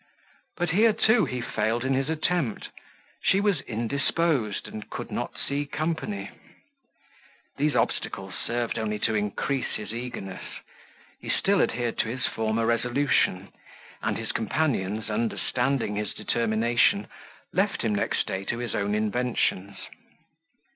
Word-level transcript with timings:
But 0.57 0.71
here 0.71 0.93
too 0.93 1.25
he 1.25 1.41
failed 1.41 1.85
in 1.85 1.93
his 1.93 2.09
attempt: 2.09 2.69
she 3.21 3.39
was 3.39 3.61
indisposed, 3.61 4.67
and 4.67 4.89
could 4.89 5.11
not 5.11 5.33
see 5.37 5.67
company. 5.67 6.31
These 7.57 7.75
obstacles 7.75 8.33
served 8.43 8.79
only 8.79 8.97
to 8.97 9.13
increase 9.13 9.75
his 9.75 9.93
eagerness: 9.93 10.41
he 11.19 11.29
still 11.29 11.61
adhered 11.61 11.99
to 11.99 12.07
his 12.09 12.25
former 12.25 12.65
resolution; 12.65 13.49
and 14.01 14.17
his 14.17 14.31
companions, 14.31 15.11
understanding 15.11 15.97
his 15.97 16.15
determination, 16.15 17.05
left 17.53 17.83
him 17.83 17.93
next 17.93 18.25
day 18.25 18.43
to 18.45 18.57
his 18.57 18.73
own 18.73 18.95
inventions. 18.95 19.77